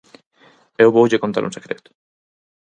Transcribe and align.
Eu 0.83 0.89
voulle 0.97 1.21
contar 1.23 1.43
un 1.45 1.55
secreto. 1.57 1.89